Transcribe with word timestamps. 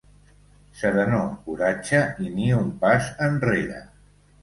Serenor, 0.79 1.27
coratge 1.51 2.01
i 2.29 2.35
ni 2.41 2.51
un 2.65 2.75
pas 2.83 3.15
enrere. 3.31 3.89